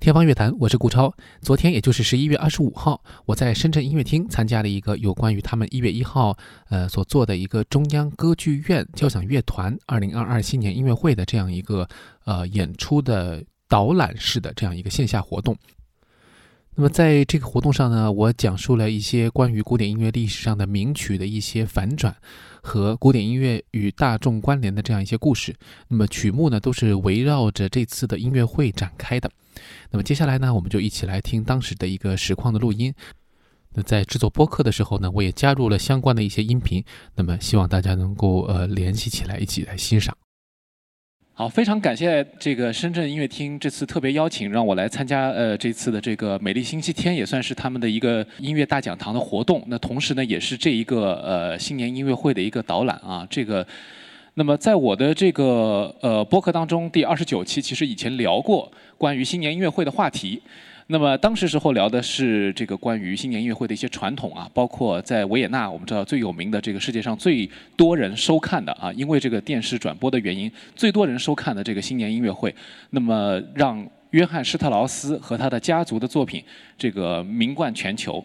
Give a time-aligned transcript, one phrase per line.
[0.00, 1.12] 天方乐坛，我是顾超。
[1.42, 11.86] 昨天，也就是十一月二十五号，我在深圳音乐厅参加了一个有关于他们一月一号，呃所做的一个中央歌剧院交响乐团二零二二新年音乐会的这样一个
[12.24, 15.56] 呃演出的导览式的这样一个线下活动。
[16.78, 22.14] 那么在这个活动上呢，我讲述了一些关于古典音乐历史上的名曲的一些反转
[22.62, 25.52] 和古典音乐与大众关联的这样一些故事。
[25.88, 29.28] 那么曲目呢，都是围绕着这次的音乐会展开的。
[29.90, 32.94] 那么接下来呢，我们就一起来听当时的一个实况的录音。
[33.72, 36.84] 那在制作播客的时候呢，我也加入了相关的一些音频。
[37.16, 40.16] 那么希望大家能够呃联系起来，一起来欣赏。
[41.38, 49.62] 好，非常感谢这个深圳音乐厅这次特别邀请让我来参加呃这次的这个美丽星期天，也算是他们的一个音乐大讲堂的活动。
[49.68, 53.64] 那同时呢，也是这一个呃新年音乐会的一个导览啊，这个。
[54.34, 60.42] 那么在我的这个呃播客当中，第二十九期其实以前聊过关于新年音乐会的话题。
[60.90, 72.54] 那么当时时候聊的是这个关于新年音乐会的一些传统啊，包括在维也纳，我们知道最有名的这个世界上最多人收看的啊，因为这个电视转播的原因，最多人收看的这个新年音乐会。
[72.88, 76.42] 那么让约翰施特劳斯和他的家族的作品
[76.78, 78.24] 这个名冠全球。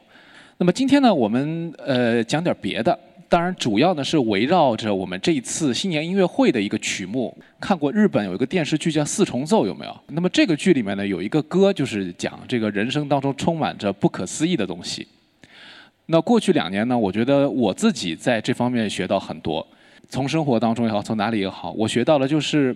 [0.58, 2.98] 那么今天呢，我们呃讲点别的。
[3.34, 7.36] 当然，主要呢是围绕着我们这一次新年音乐会的一个曲目。
[7.59, 10.00] 看过日本有一个电视剧叫《四重奏》，有没有？
[10.09, 15.08] 那么这个剧里面呢有一个歌，就是讲这个人生当中充满着不可思议的东西。
[16.06, 19.67] 那过去两年呢，我觉得我自己在这方面学到很多，
[20.08, 22.76] 从生活当中也好，从哪里也好，我学到了就是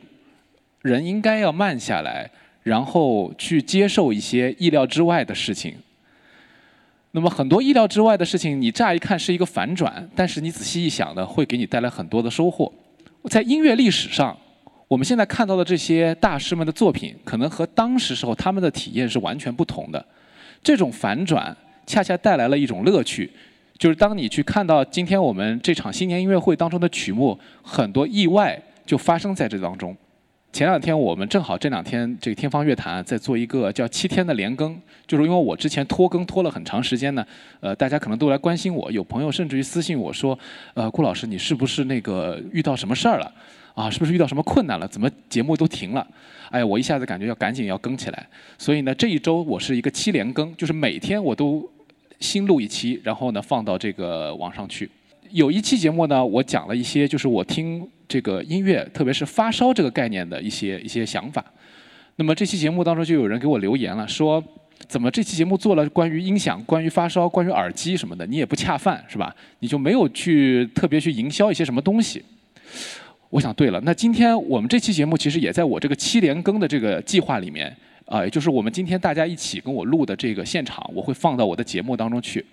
[0.81, 2.28] 人应该要慢下来，
[2.63, 5.75] 然后去接受一些意料之外的事情。
[7.11, 12.72] 那么很多意料之外的事情，你乍一看是一个反转，但是你仔细一想呢，会给你带来很多的收获。
[13.30, 14.38] 在音乐历史上，
[14.88, 20.05] 我们现在看到的这些大师们的作品，可能和当时时候他们的体验是完全不同的。
[20.61, 23.31] 这种反转恰恰带来了一种乐趣，
[23.78, 29.95] 就是当你去看到今天我们这场新年音乐会当中的曲目，很多意外就发生在这当中。
[30.57, 34.75] 前两天我们正好这两天这个天方乐坛在做一个叫七天的连更，
[35.06, 37.23] 就是因为我之前拖更拖了很长时间呢，
[37.59, 40.35] 呃，大家可能都来关心我，有朋友甚至于私信我说，
[40.73, 43.31] 呃，顾老师你是不是那个遇到什么事儿了？
[43.75, 44.88] 啊，是不是遇到什么困难了？
[44.88, 46.07] 怎么节目都停了？
[46.50, 51.69] 哎，我一下子感觉要赶紧要更起来，所以呢这一周我是一个七连更，就是每天我都
[52.19, 54.89] 新录一期，然后呢放到这个网上去。
[55.29, 57.88] 有一期节目呢，我讲了一些就是我听。
[58.07, 61.44] 这个音乐，特别是发烧这个概念的一些一些想法。
[62.16, 64.44] 那么这期节目当中就有人给我留言了，说
[64.88, 69.35] 怎么这期节目做了关于音响、关于发烧、关于耳机什么的，你也不恰饭是吧？
[69.59, 72.23] 你就没有去特别去营销一些什么东西？
[73.29, 77.75] 我想对了，那今天我们这期节目其实也在我这个七连更的这个计划里面
[78.06, 82.45] 啊，也就是我们今天大家一起跟我录的这个现场，我会放到我的节目当中去。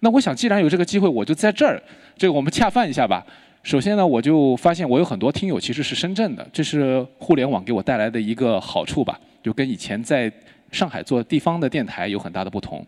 [0.00, 1.82] 那我想既然有这个机会，我就在这儿，
[2.16, 3.26] 这个我们恰饭一下吧。
[3.62, 10.32] 首先呢，我就发现我有很多听友其实是深圳的，这是互联网给我带来的一个好处吧，就跟以前在
[10.72, 12.86] 上海做地方的电台有很大的不同。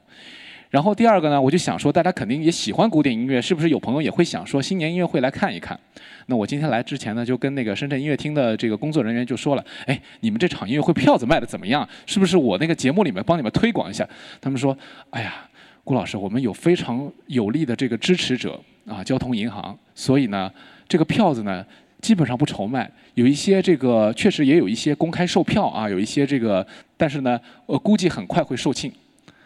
[0.70, 5.78] 然后第二个呢，我就想说，大家肯定也喜欢古典音乐，是不是有朋友也会想说新年音乐会来看一看？
[6.26, 11.86] 那我今天来之前呢，就跟那个深圳音乐厅的这个工作人员就说了，哎，你们这场音乐会票子卖的怎么样？
[12.06, 14.08] 是不是我那个节目里面帮你们推广一下？
[14.40, 14.78] 他们说，
[15.10, 15.48] 哎呀，
[15.90, 18.60] 顾老师，我们有非常有力的这个支持者。
[18.86, 20.50] 啊，交通银行，所以呢，
[20.88, 21.64] 这个票子呢
[22.00, 28.90] 基本上不愁卖，有一些这个确实也有一些公开售票啊，有一些这个，但是呢，我估计很快会售罄，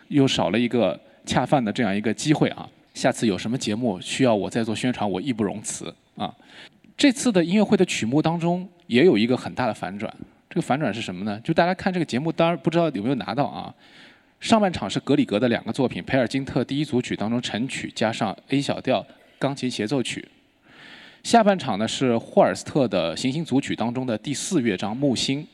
[0.08, 2.66] 又少了一个恰饭的这样一个机会啊。
[2.94, 6.32] 下次有什么节目需要我再做宣传，我义不容辞啊。
[6.96, 10.10] 这次的音乐会的曲目当中也有一个很大的反转，
[10.48, 11.38] 这个反转是什么呢？
[11.40, 13.74] 就大家看这个节目，当然不知道有没有拿到啊。
[14.44, 19.04] 上半场是格里格的两个作品，培尔金特第一组曲当中晨曲加上 A 小调。
[19.38, 20.26] 钢琴协奏曲，
[21.22, 25.46] 下半场呢是霍尔斯特的行星组曲当中的第四乐章木星，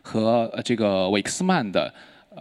[0.00, 1.92] 和这个韦克斯曼的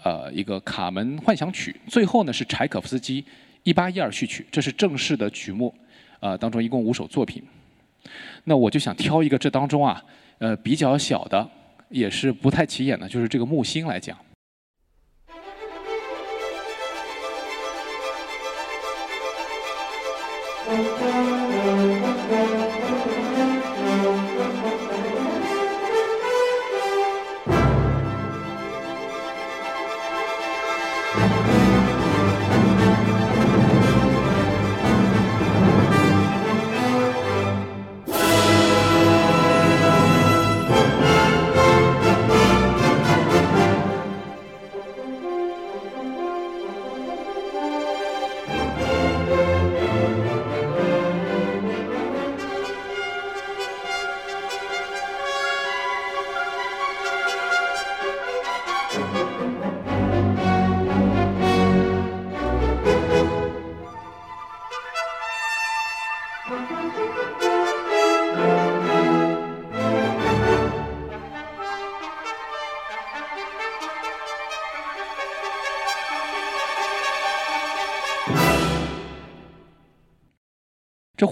[0.04, 3.24] 呃一个卡门幻想曲，最后呢是柴可夫斯基
[3.64, 5.74] 一八一二序曲，这是正式的曲目，
[6.22, 7.44] 呃当中一共五首作品。
[8.46, 10.02] 那我就想挑一个这当中啊，
[10.40, 11.50] 呃比较小的，
[11.90, 14.18] 也是不太起眼的，就是这个木星来讲。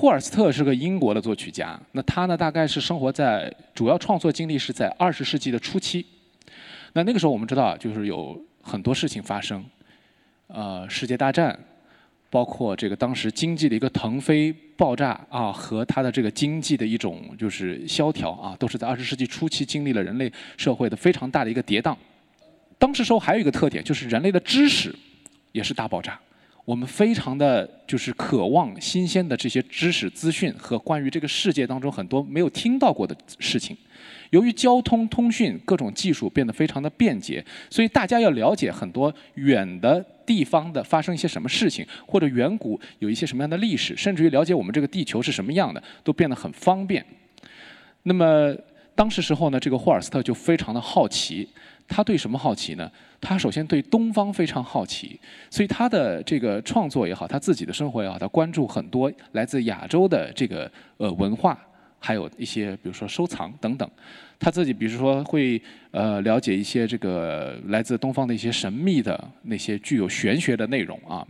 [0.06, 6.06] 霍尔斯特是个英国的作曲家，那他呢大概是生活在主要创作经历是在二十世纪的初期。
[6.94, 9.66] 那那个时候我们知道，就是有很多事情发生，
[10.46, 11.58] 呃，世界大战，
[12.30, 21.98] 包括这个当时经济的一个腾飞爆炸啊，和他的这个经济的一种就是萧条啊，都是在二十世纪初期经历了人类社会的非常大的一个跌宕。
[22.78, 24.96] 当时时候还有一个特点，就是人类的知识
[25.52, 26.20] 也是大爆炸。
[26.66, 33.78] 我们非常的就是渴望新鲜的这些知识资讯和关于这个世界当中很多没有听到过的事情。
[34.32, 47.06] 由于交通通讯各种技术变得非常的便捷，所以大家要了解很多远的地方的发生一些什么事情，或者远古有一些什么样的历史，甚至于了解我们这个地球是什么样的，都变得很方便。
[48.04, 48.54] 那么
[48.96, 51.48] 当时时候呢，这个霍尔斯特就非常的好奇。
[51.88, 52.92] 他对什么好奇呢？
[53.22, 61.58] 他首先对东方非常好奇，所以他的这个创作也好，他自己的生活也好，他关注很多来自亚洲的这个呃文化，
[62.00, 63.90] 还有一些比如说收藏等等。
[64.38, 65.62] 他自己比如说会
[65.92, 71.26] 呃了解一些这个来自东方的一些神秘的那些具有玄学的内容啊。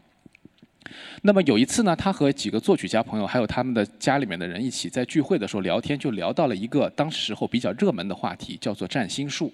[1.21, 9.51] 那么有一次呢，他和几个作曲家朋友，还有他们的家里面的人一起在聚会的时候聊天，就聊到了一个当时候比较热门的话题，叫做占星术。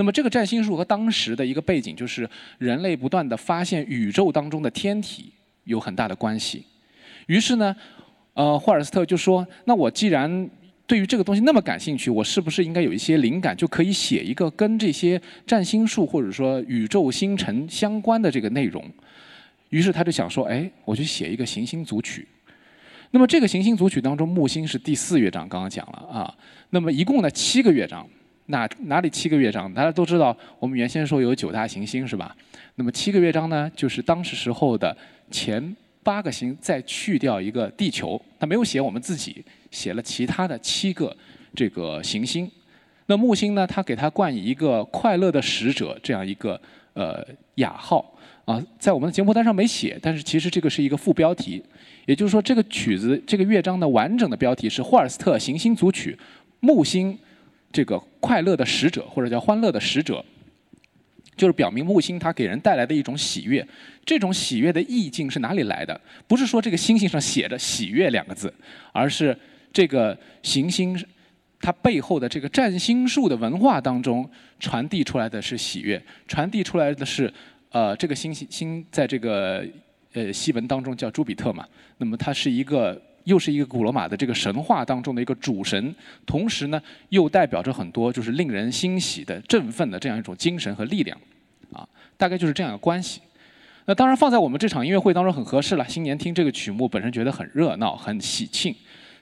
[0.00, 2.26] 那么这个占星术和当时的一个背景，就是
[2.56, 5.30] 人类不断的发现宇宙当中的天体
[5.64, 6.64] 有很大的关系。
[7.26, 7.76] 于是呢，
[8.32, 10.48] 呃，霍尔斯特就说：“那我既然
[10.86, 18.82] 对于这个东西那么感兴趣，我是不是应该有一些灵感，就可以写一个跟这些占星术或者说宇宙星辰相关的这个内容？”
[19.68, 22.26] 于是他就想说：“哎，我去写一个行星组曲。”
[23.12, 26.34] 那么这个行星组曲当中，木星是第四乐章，刚刚讲了啊。
[26.70, 28.08] 那么一共呢七个乐章。
[28.50, 29.72] 哪哪里七个乐章？
[29.72, 32.36] 大家都知道，我们原先说有九大行星是吧？
[32.74, 34.96] 那么七个乐章呢，就是当时时候的
[35.30, 41.16] 前八个星，再去掉一个地球，他没有写我们自己，写了其他的七个
[41.54, 42.50] 这个行星。
[43.06, 46.60] 那木星呢，他给它冠以一个快乐的使者这样一个
[46.94, 47.24] 呃
[47.56, 48.12] 雅号
[48.44, 51.62] 啊，在我们的节目单上没写，但是其实这个是一个副标题，
[52.06, 56.18] 也就是说这个曲子这个乐章的完整的标题是霍尔斯特行星组曲，
[56.58, 57.16] 木星。
[57.72, 60.24] 这个快乐的使者，或者叫欢乐的使者，
[61.36, 63.64] 就是表明木星它给人带来的一种喜悦。
[64.04, 66.00] 这种喜悦的意境是哪里来的？
[66.26, 68.52] 不是说这个星星上写着“喜悦”两个字，
[68.92, 69.36] 而是
[69.72, 71.00] 这个行星
[71.60, 74.28] 它背后的这个占星术的文化当中
[74.58, 77.32] 传递出来的是喜悦，传递出来的是
[77.70, 79.64] 呃，这个星星星在这个
[80.12, 81.64] 呃西文当中叫朱比特嘛，
[81.98, 83.00] 那么它是一个。
[83.30, 85.94] 又是一个古罗马的这个神话当中的一个主神，
[86.26, 91.16] 同时呢，又代表着很多就是令人欣喜的、振奋的这样一种精神和力量，
[91.72, 93.20] 啊，大概就是这样的关系。
[93.86, 95.88] 那当然放在我们这场音乐会当中很合适了。
[95.88, 98.74] 新年听这个曲目本身觉得很热闹、很喜庆，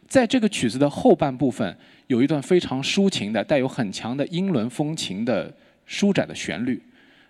[0.06, 5.54] 在这个曲子的后半部分有一段非常抒情的、带有很强的英伦风情的
[5.84, 6.82] 舒展的旋律。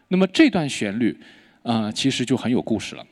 [0.09, 1.17] 那么这段旋律，
[1.63, 3.05] 呃，其实就很有故事了。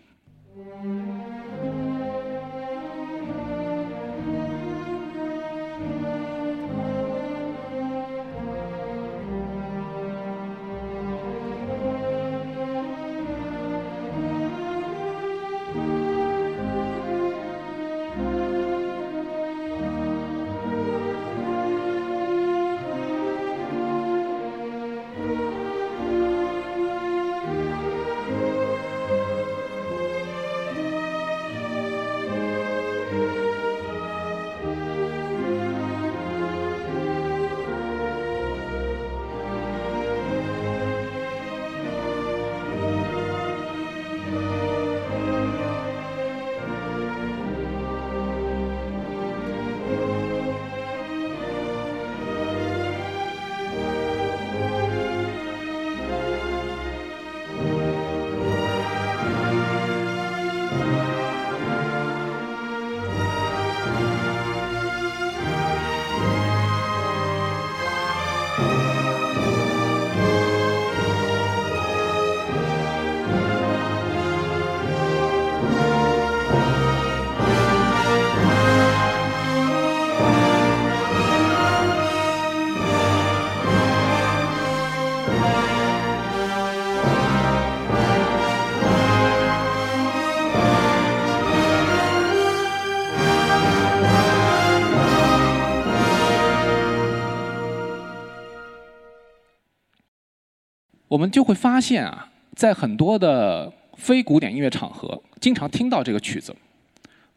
[101.17, 106.55] 我们就会发现啊，在很多的非古典音乐场合，经常听到这个曲子。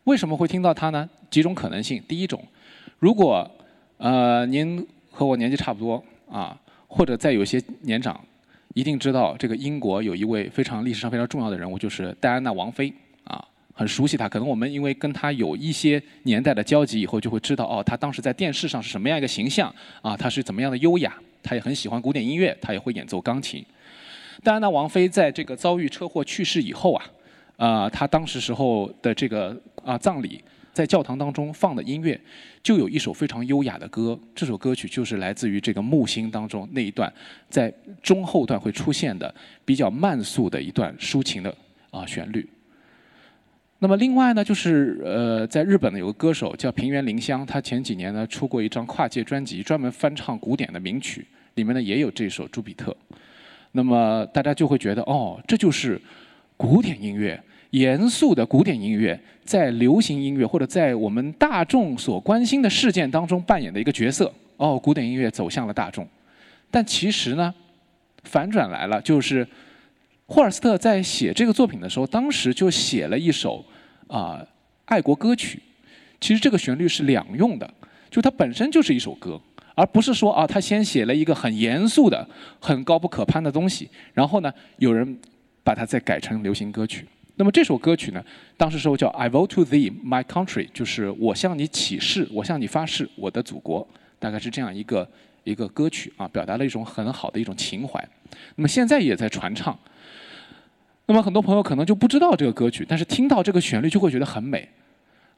[0.04, 1.10] 为什么会听到它呢？
[1.30, 2.04] 几种可能性。
[2.06, 2.44] 第一种，
[2.98, 3.50] 如果
[3.96, 6.60] 呃您和我年纪差不多啊，
[6.90, 8.20] 或者再有些年长，
[8.74, 12.94] 一定知道这个英国有一位非常历史上非常重要的人物，就是戴安娜王妃
[13.24, 14.28] 啊，很熟悉她。
[14.28, 23.66] 可能我们因为跟她有一些年代的交集，以后就会知道哦，她当时在电视上是什么样一个形象啊，她是怎么样的优雅，他也很喜欢古典音乐，他也会演奏钢琴。
[24.44, 27.06] 当然呢王菲在这个遭遇车祸去世以后啊。
[27.60, 29.54] 啊，他当时时候的这个
[29.84, 30.42] 啊葬礼，
[30.72, 32.18] 在教堂当中放的音乐，
[32.64, 34.18] 就有一首非常优雅的歌。
[34.34, 37.14] 这首歌曲就是来自于这个木星当中那一段，
[37.50, 37.70] 在
[38.02, 41.54] 中后段会出现的比较慢速的一段抒情的
[41.92, 42.50] 啊旋律。
[43.80, 52.92] 那么另外呢，就是呃，在日本呢有个歌手叫平原绫香，他前几年呢出过一张跨界专辑，专门翻唱古典的名曲，里面呢也有这首《朱比特》。
[53.72, 56.00] 那么大家就会觉得，哦，这就是
[56.58, 57.42] 古典音乐。
[57.72, 64.34] 严肃的古典音乐在流行音乐或者在我们大众所关心的事件当中扮演的一个角色。
[64.58, 66.06] 哦，古典音乐走向了大众，
[66.72, 67.54] 但其实呢，
[68.24, 69.48] 反转来了，就是
[70.30, 73.66] 霍尔斯特在写这个作品的时候，当时就写了一首
[74.06, 74.46] 啊
[74.86, 75.60] 爱国歌曲。
[76.22, 77.68] 其实这个旋律是两用的，
[78.12, 79.42] 就它本身就是一首歌，
[79.74, 82.28] 而不是说啊他先写了一个很严肃的、
[82.60, 85.18] 很高不可攀的东西，然后呢有人
[85.64, 87.08] 把它再改成流行歌曲。
[87.38, 88.24] 那么这首歌曲呢，
[88.56, 93.88] 当时时候叫 "I vow to thee, my country"，就是我向你起誓，我向你发誓，我的祖国，
[94.20, 95.10] 大概是这样一个
[95.44, 98.08] 一个歌曲啊，表达了一种很好的一种情怀。
[98.56, 99.76] 那么现在也在传唱。
[101.10, 104.70] 那么很多朋友可能就不知道这个歌曲，但是听到这个旋律就会觉得很美，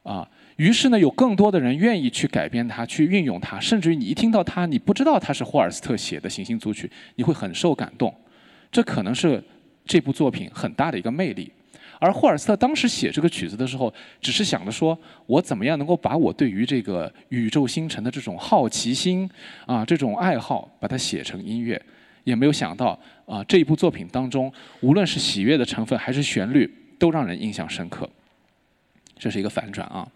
[0.04, 8.14] 啊，于是呢有更多的人愿意去改编它，去运用它，甚至于你一听到它，你不知道它是霍尔斯特写的行星组曲，你会很受感动。
[8.70, 9.42] 这可能是
[9.86, 11.50] 这部作品很大的一个魅力。
[12.00, 19.30] 而霍尔斯特当时写这个曲子的时候，只是想着说，我怎么样能够把我对于这个宇宙星辰的这种好奇心
[19.66, 21.82] 啊，这种爱好，把它写成音乐，
[22.24, 24.52] 也没有想到啊，这一部作品当中，
[24.82, 28.10] 无论是喜悦的成分还是旋律，都让人印象深刻。
[29.18, 30.08] 这是一个反转啊。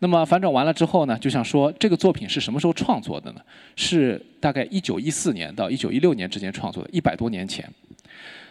[0.00, 3.40] 那么反转完了之后呢，就想说，这个作品是什么时候创作的呢？
[3.76, 7.66] 是大概一九一四年到一九一六年之间创作的，一百多年前。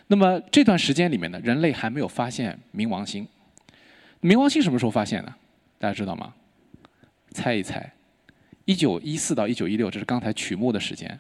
[0.08, 3.28] 那么这段时间里面呢，人类还没有发现冥王星。
[4.22, 5.34] 冥王星什么时候发现的？
[5.78, 6.34] 大家知道吗？
[7.32, 7.92] 猜一猜。
[8.66, 11.20] 一九一四到一九一六，这是刚才曲目的时间。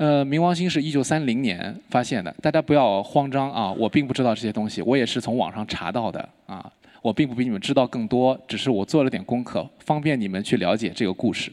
[0.00, 2.34] 呃，冥王星是一九三零年发现的。
[2.40, 6.72] 大家不要慌张啊，我并不知道这些东西，我也是从网上查到的啊。
[7.02, 11.52] 我并不比你们知道更多，只是我做了点功课，方便你们去了解这个故事。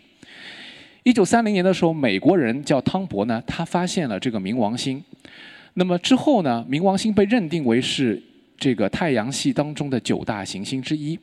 [1.03, 5.03] 一九三零年的时候，美国人叫汤博呢，他发现了这个冥王星。
[5.73, 6.65] 那么之后呢？
[6.69, 8.23] 冥王星被认定为是
[8.57, 11.19] 这个太阳系当中的九大行星之一。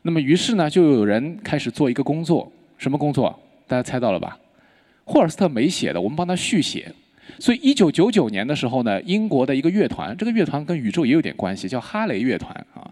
[0.00, 3.38] 那么于是呢，就有人开始做一个工作，什么工作？
[3.66, 4.38] 大家猜到了吧？
[5.08, 6.92] 霍尔斯特没写的，我们帮他续写。
[7.38, 12.86] 所以一九九九年的时候呢，英国的一个乐团，这个乐团跟宇宙也有点关系，叫哈雷乐团啊。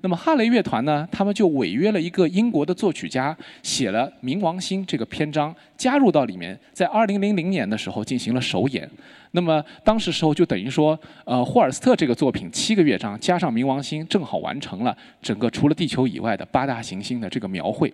[0.00, 8.90] 那么哈雷乐团呢，他们就违约了一个英国的作曲家，写了《冥王星》这个篇章，加入到里面，在二零零零年的时候进行了首演。
[9.30, 17.92] 那么当时时候就等于说，呃，霍尔斯特这个作品七个乐章加上冥王星，正好完成了整个除了地球以外的八大行星的这个描绘。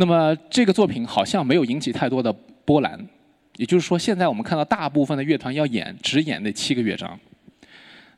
[0.00, 2.32] 那么这个作品好像没有引起太多的
[2.64, 2.98] 波澜，
[3.56, 7.20] 也就是说，现在我们看到大部分的乐团要演只演那七个乐章，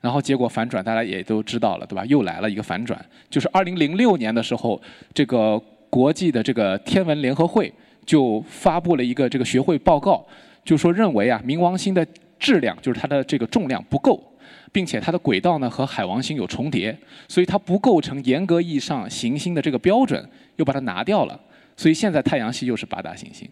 [0.01, 2.05] 然后结果反转，大家也都知道了，对吧？
[2.05, 4.81] 又来了一个反转，就是二零零六年的时候，
[5.13, 5.61] 这个
[5.91, 7.73] 国际的这个天文联合会
[8.07, 10.25] 就发布了一个这个学会报告。
[10.65, 12.07] 就说认为啊，冥王星的
[12.39, 14.23] 质量就是它的这个重量不够，
[14.71, 16.97] 并且它的轨道呢和海王星有重叠，
[17.27, 20.25] 所以它不构成严格意义上行星的这个标准，
[20.55, 21.41] 又把它拿掉了。
[21.83, 23.49] 所以现在太阳系又是八大行星。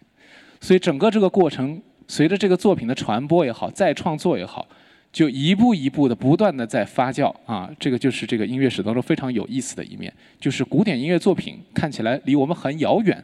[0.61, 4.65] 所以整个这个过程，随着这个作品的传播也好，再创作也好，
[5.11, 7.69] 就一步一步的不断的在发酵啊。
[7.77, 13.21] 这个就是这个音乐史当中非常有意思的一面，就是古典音乐作品看起来离我们很遥远，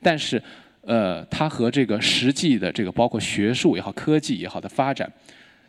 [0.00, 0.42] 但是。
[0.88, 5.12] 呃，它和这个实际的这个包括学术也好、科技也好的发展，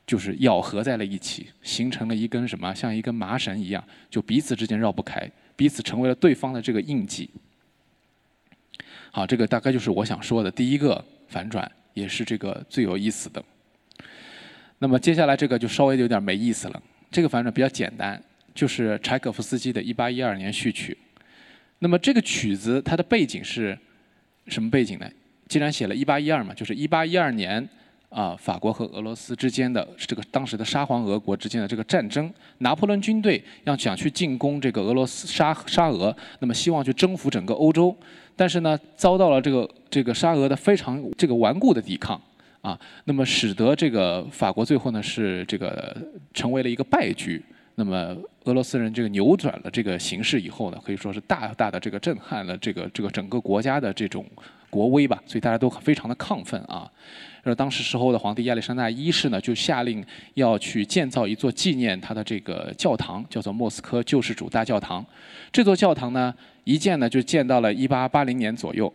[0.05, 7.27] 就是咬合在了一起，形成了一根什么，像一根麻绳一样，就彼此之间绕不开，彼此成为了对方的这个印记。
[9.17, 13.43] 好，这个大概就是我想说的第一个反转，也是这个最有意思的。
[14.77, 16.83] 那么接下来这个就稍微有点没意思了。
[17.09, 18.21] 这个反转比较简单，
[18.53, 20.95] 就是柴可夫斯基的一八一二年序曲。
[21.79, 23.75] 那么这个曲子它的背景是。
[24.49, 25.09] 什么背景呢？
[25.49, 27.67] 既然写了一八一二嘛，就是一八一二年
[28.09, 37.95] 啊，法国和俄罗斯之间的这个当时的沙皇俄国之间的这个战争，拿破仑军队要想去进攻这个俄罗斯沙沙俄，那么希望去征服整个欧洲，
[38.35, 42.19] 但是呢，遭到了这个这个沙俄的非常这个顽固的抵抗，
[42.61, 45.95] 啊，那么使得这个法国最后呢是这个
[46.33, 47.43] 成为了一个败局。
[47.75, 54.25] 那么俄罗斯人这个扭转了这个形势以后呢，可以说是大大的这个震撼了这个这个整个国家的这种
[54.69, 56.89] 国威吧，所以大家都非常的亢奋啊。
[57.43, 65.05] 而当时时候的皇帝亚历山大一世呢，就下令要去建造一座纪念他的这个教堂，叫做莫斯科救世主大教堂。
[65.51, 66.33] 这座教堂呢，
[66.65, 68.93] 一建呢就建到了1880年左右。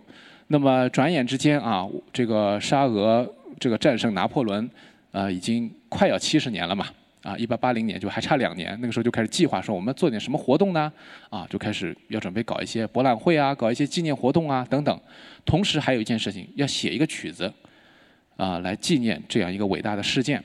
[0.49, 3.27] 那么转眼之间啊，这个沙俄
[3.59, 4.69] 这个战胜拿破仑，
[5.13, 6.87] 呃，已经快要七十年了嘛。
[7.23, 10.93] 啊，一八八零年就还差两年，那个时候就开始计划说我们做点什么活动呢？
[11.31, 15.01] 啊，就开始要准备搞一些博览会啊，搞一些纪念活动啊等等。
[15.45, 17.53] 同时还有一件事情，要写一个曲子，
[18.37, 20.43] 啊，来纪念这样一个伟大的事件。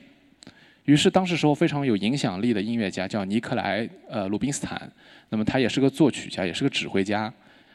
[0.84, 4.90] 于是当时时候非常有影响力的音乐家叫尼克莱呃鲁宾斯坦，
[5.30, 7.32] 那么他也是个作曲家，也是个指挥家，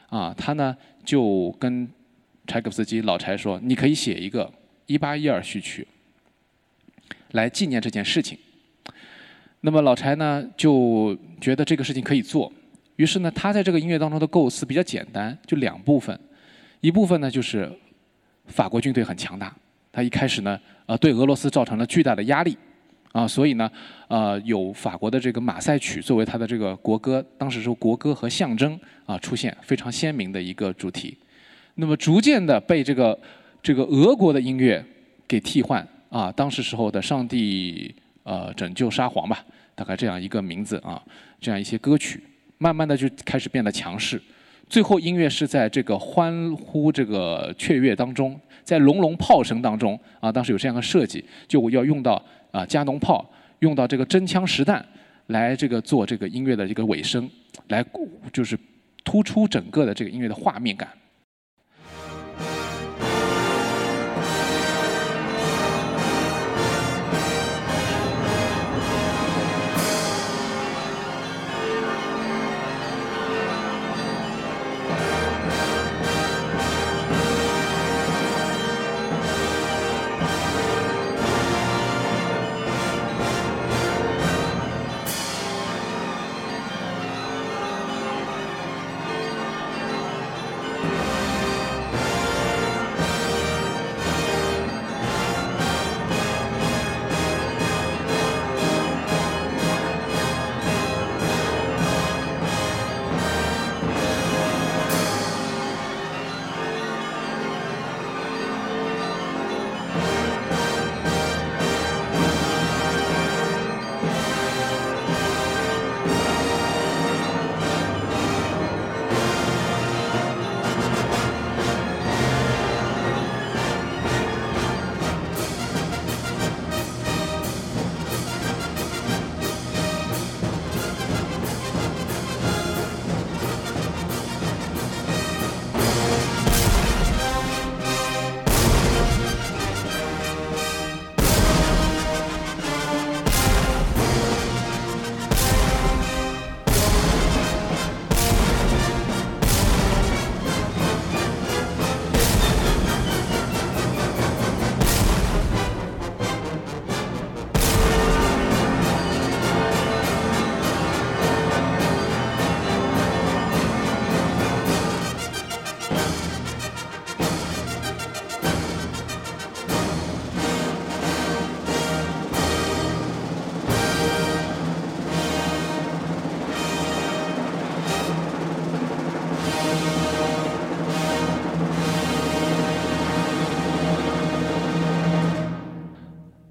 [0.08, 1.86] 啊，他呢就跟
[2.46, 4.50] 柴可夫斯基老柴说，你可以写一个
[4.86, 5.86] 一八一二序曲，
[7.32, 8.38] 来纪念这件事情。
[9.66, 12.52] 那么老柴呢就觉得这个事情可以做，
[12.96, 16.20] 于是呢他在这个音乐当中的构思比较简单，就两部分，
[16.82, 17.72] 一部分呢就是
[18.44, 19.56] 法国军队很强大，
[19.90, 22.54] 他一开始呢呃对俄罗斯造成了巨大的压力，
[23.12, 23.70] 啊所以呢
[24.08, 31.16] 呃有法国的这个马赛曲作为他的这个国歌，当时是国歌和象征啊出现非常鲜明的一个主题，
[31.76, 33.18] 那么逐渐的被这个
[33.62, 34.84] 这个俄国的音乐
[35.26, 37.94] 给替换啊，当时时候的上帝。
[38.26, 41.02] 呃，拯救沙皇吧，大概这样一个名字啊，
[41.40, 42.22] 这样一些歌曲，
[42.58, 44.20] 慢慢的就开始变得强势，
[44.68, 54.84] 最后音乐是在这个欢呼、这个雀跃当中，在隆隆炮声当中啊，当时有这样的设计，就要用到啊加农炮，用到这个真枪实弹
[55.26, 57.28] 来这个做这个音乐的一个尾声，
[57.68, 57.84] 来
[58.32, 58.58] 就是
[59.04, 60.88] 突出整个的这个音乐的画面感。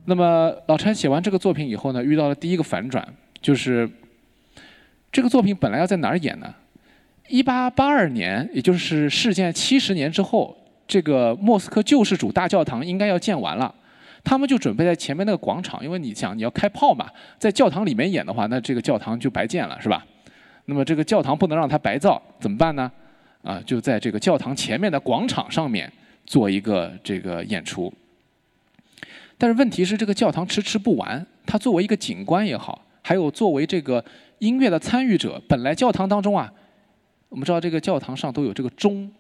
[0.06, 3.08] 那么老陈写完这个作品以后呢，遇到了第一个反转，
[3.42, 3.90] 就是
[5.12, 6.54] 这个作品本来要在哪儿演呢？
[7.30, 13.74] 一八八二年，也就是事件七十年之后，这个莫斯科救世主大教堂应该要建完了，
[14.26, 20.06] 他们就准备在前面那个广场，因为你想你要开炮嘛，在教堂里面演的话，那这个教堂就白建了，是吧？
[20.66, 22.92] 那么这个教堂不能让它白造，怎么办呢？
[23.42, 25.92] 啊，就在这个教堂前面的广场上面
[26.26, 27.94] 做一个这个演出。
[29.44, 31.28] 但是问题是，这个教堂迟迟不完。
[31.46, 34.02] 它作为一个景观也好，还有作为这个
[34.40, 36.50] 音乐的参与者，本来教堂当中啊，
[37.28, 39.12] 我们知道这个教堂上都有这个钟，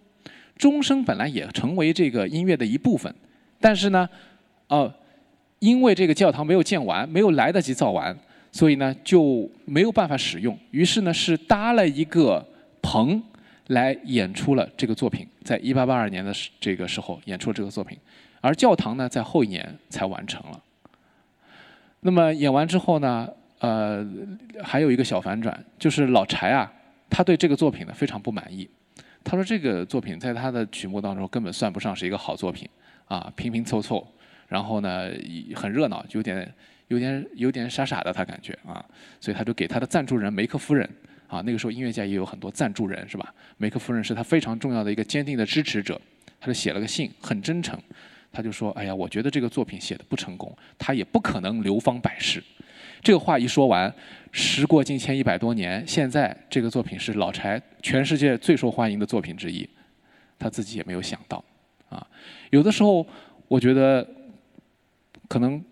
[0.55, 3.13] 钟声本来也成为这个音乐的一部分。
[3.59, 4.07] 但是呢，
[4.69, 4.89] 呃，
[5.59, 8.17] 因为这个教堂没有建完，没有来得及造完，
[8.53, 10.57] 所以呢就没有办法使用。
[10.71, 12.47] 于是呢是搭了一个
[12.81, 13.21] 棚
[13.67, 17.97] 来演出了这个作品，在一八八二年的这个时候演出了这个作品，
[18.43, 20.61] 而教堂呢在后一年才完成了。
[22.01, 23.29] 那么演完之后呢，
[23.59, 24.05] 呃，
[24.61, 26.69] 还有一个小反转，就是老柴啊，
[27.09, 28.69] 他对这个作品呢非常不满意。
[29.23, 32.67] 他说这个作品在他的曲目当中根本算不上是一个好作品，
[33.05, 34.05] 啊，拼拼凑凑。
[34.49, 35.09] 然后呢，
[35.55, 36.53] 很热闹，有点、
[36.89, 38.83] 有点、有点傻傻的，他感觉啊，
[39.21, 40.87] 所以他就给他的赞助人梅克夫人
[41.27, 43.33] 啊，那个时候音乐界也有很多赞助人是吧？
[43.55, 45.99] 梅克夫人是他非常重要的一个坚定的支持者，
[46.39, 47.79] 他就写了个信，很真诚，
[48.33, 52.43] 他就说：“哎呀，我觉得这个作品写的不成功，他也不可能流芳百世。”
[53.01, 53.93] 这个话一说完，
[54.33, 59.69] 时过境迁一百多年，现在这个作品是老柴全世界最受欢迎的作品之一，
[60.37, 61.41] 他自己也没有想到
[61.87, 62.05] 啊。
[62.49, 63.07] 有的时候，
[63.47, 64.05] 我觉得。
[65.29, 65.63] 可能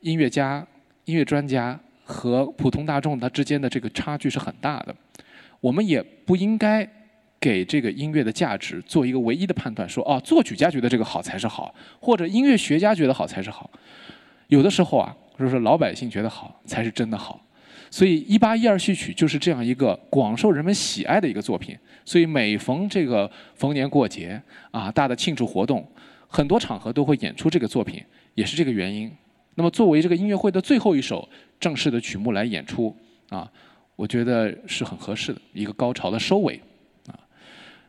[0.00, 0.66] 音乐家、
[1.04, 4.94] 音乐专家和普通大众他之间的这个差距是很大的，
[5.60, 6.86] 我们也不应该
[7.46, 13.70] 给这个音乐的价值做一个唯一的判断，说哦，作曲家觉得这个好才是好，或者音乐学家觉得好才是好。
[14.48, 17.40] 有的时候啊，就是老百姓觉得好才是真的好。
[17.88, 21.78] 所以，一八一二序曲就是这样一个广受人们喜爱的一个作品。
[22.04, 25.86] 所以，每逢这个逢年过节啊，大的庆祝活动，
[26.26, 28.02] 很多场合都会演出这个作品。
[28.34, 29.08] 也是这个原因。
[29.54, 31.28] 那么，作为这个音乐会的最后一首
[31.60, 32.94] 正式的曲目来演出，
[33.28, 33.48] 啊，
[33.94, 36.60] 我觉得是很合适的一个高潮的收尾，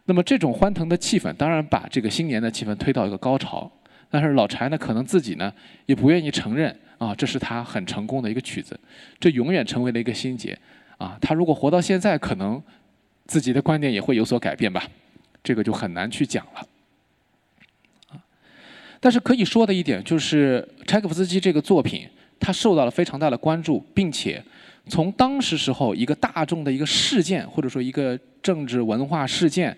[0.08, 3.70] 那么，这种欢腾的气氛，当然把这个新年的气氛推到一个高潮。
[4.10, 5.54] 但是老柴呢，可能自己呢
[5.86, 8.80] 也不愿意承认，啊，这是他很成功的一个曲子，
[9.20, 10.58] 这永远成为了一个心结，
[10.98, 11.17] 啊。
[11.22, 12.63] 他如果活到现在，可能
[13.26, 14.82] 自己的观点也会有所改变吧，
[15.43, 16.67] 这个就很难去讲了。
[18.10, 18.17] 啊
[19.00, 22.08] 但是可以说的一点就是，柴可夫斯基这个作品，
[22.39, 24.41] 他受到了非常大的关注，并且
[24.88, 29.78] 从当时时候一个大众的一个事件，或者说一个政治文化事件，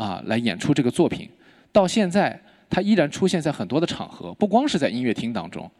[0.00, 1.28] 啊，来演出这个作品，
[1.70, 5.70] 到现在他依然出现在很多的场合，不光是在音乐厅当中。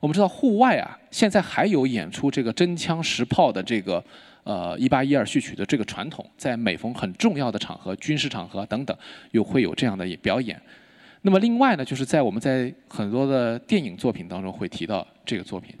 [0.00, 4.02] 我们知道户外啊，现在还有演出这个真枪实炮的这个
[4.42, 8.96] 呃一八一二序曲的这个传统，在每逢很重要的场合、军事场合等等，
[9.30, 10.60] 又会有这样的表演。
[11.22, 15.76] 那么另外呢，就是在我们在很多的电影作品当中会提到这个作品。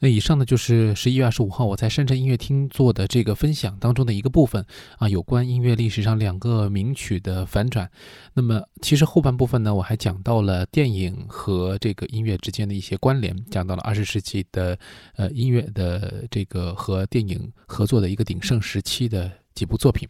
[0.00, 4.64] 那以上呢就是十一月二十五号我在深圳音乐厅做的这个分享当中的一个部分
[4.98, 7.90] 啊，有关音乐历史上两个名曲的反转。
[8.34, 14.78] 那么其实后半部分呢，我还讲到了电影和这个音乐之间的一些关联，讲到了二十世纪的
[15.16, 20.08] 呃音乐的这个和电影合作的一个鼎盛时期的几部作品。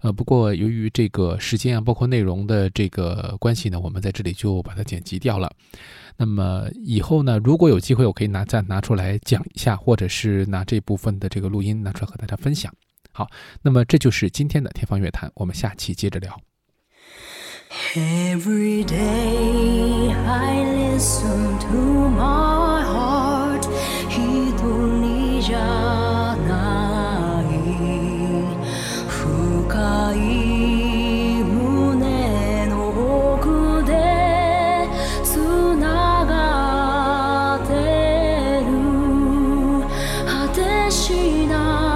[0.00, 5.48] 呃，不过由于这个时间啊，包括内容的这个关系呢，我们在这里就把它剪辑掉了。
[6.16, 12.74] 那么以后呢，如果有机会，我可以拿再拿出来讲一下，或者是拿这部分的这个录音拿出来和大家分享。
[13.12, 13.28] 好，
[13.62, 16.36] 那么这就是今天的天方乐坛，我们下期接着聊。
[17.94, 20.12] Every day
[41.12, 41.91] 去哪